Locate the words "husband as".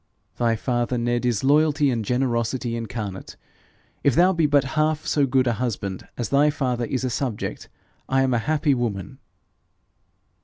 5.61-6.29